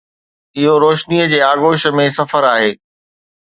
اهو 0.61 0.73
روشنيءَ 0.85 1.29
جي 1.33 1.39
آغوش 1.51 1.81
۾ 2.01 2.07
سفر 2.17 2.41
آهي. 2.55 2.71